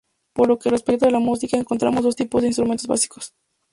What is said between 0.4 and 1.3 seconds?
lo que respecta a la